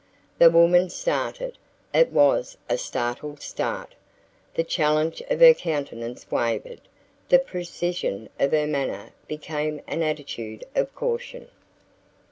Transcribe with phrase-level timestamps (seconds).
[0.39, 1.59] The woman started.
[1.93, 3.93] It was a startled start.
[4.55, 6.81] The challenge of her countenance wavered;
[7.29, 11.49] the precision of her manner became an attitude of caution.